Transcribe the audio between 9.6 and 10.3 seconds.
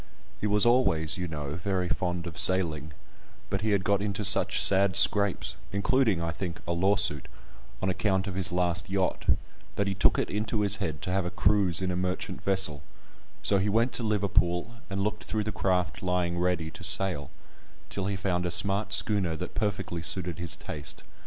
that he took it